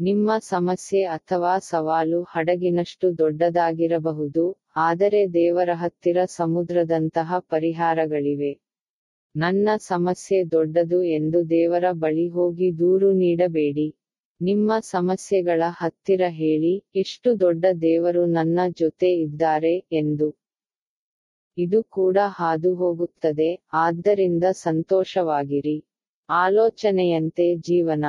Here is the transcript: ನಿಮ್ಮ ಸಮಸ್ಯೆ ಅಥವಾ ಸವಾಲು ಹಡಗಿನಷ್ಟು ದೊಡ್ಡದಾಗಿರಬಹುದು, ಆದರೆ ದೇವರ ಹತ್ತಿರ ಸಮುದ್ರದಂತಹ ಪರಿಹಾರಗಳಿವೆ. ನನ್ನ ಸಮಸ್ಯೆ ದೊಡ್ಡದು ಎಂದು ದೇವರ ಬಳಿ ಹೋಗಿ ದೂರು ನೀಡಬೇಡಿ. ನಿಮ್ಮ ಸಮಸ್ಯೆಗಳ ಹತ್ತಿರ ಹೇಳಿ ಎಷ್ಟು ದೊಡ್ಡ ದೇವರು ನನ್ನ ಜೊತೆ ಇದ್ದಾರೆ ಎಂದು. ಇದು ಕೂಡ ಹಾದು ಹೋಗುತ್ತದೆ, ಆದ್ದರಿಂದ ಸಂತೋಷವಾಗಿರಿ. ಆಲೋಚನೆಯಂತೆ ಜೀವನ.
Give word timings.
ನಿಮ್ಮ 0.00 0.30
ಸಮಸ್ಯೆ 0.38 1.02
ಅಥವಾ 1.02 1.58
ಸವಾಲು 1.58 2.22
ಹಡಗಿನಷ್ಟು 2.22 3.06
ದೊಡ್ಡದಾಗಿರಬಹುದು, 3.18 4.42
ಆದರೆ 4.76 5.20
ದೇವರ 5.32 5.70
ಹತ್ತಿರ 5.74 6.18
ಸಮುದ್ರದಂತಹ 6.24 7.38
ಪರಿಹಾರಗಳಿವೆ. 7.48 8.50
ನನ್ನ 9.34 9.68
ಸಮಸ್ಯೆ 9.76 10.44
ದೊಡ್ಡದು 10.44 10.98
ಎಂದು 11.02 11.38
ದೇವರ 11.50 11.84
ಬಳಿ 11.92 12.28
ಹೋಗಿ 12.28 12.68
ದೂರು 12.78 13.12
ನೀಡಬೇಡಿ. 13.12 13.88
ನಿಮ್ಮ 14.40 14.78
ಸಮಸ್ಯೆಗಳ 14.80 15.62
ಹತ್ತಿರ 15.70 16.22
ಹೇಳಿ 16.30 16.74
ಎಷ್ಟು 16.94 17.40
ದೊಡ್ಡ 17.40 17.64
ದೇವರು 17.80 18.26
ನನ್ನ 18.26 18.60
ಜೊತೆ 18.74 19.10
ಇದ್ದಾರೆ 19.16 19.74
ಎಂದು. 19.92 20.28
ಇದು 21.58 21.82
ಕೂಡ 21.82 22.18
ಹಾದು 22.22 22.74
ಹೋಗುತ್ತದೆ, 22.74 23.50
ಆದ್ದರಿಂದ 23.72 24.44
ಸಂತೋಷವಾಗಿರಿ. 24.50 25.78
ಆಲೋಚನೆಯಂತೆ 26.28 27.56
ಜೀವನ. 27.56 28.04